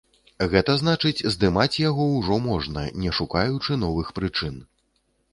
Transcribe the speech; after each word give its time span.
Гэта 0.51 0.73
значыць, 0.83 1.25
здымаць 1.33 1.81
яго 1.81 2.07
ўжо 2.13 2.37
можна, 2.45 2.85
не 3.03 3.11
шукаючы 3.19 3.77
новых 3.83 4.09
прычын. 4.21 4.57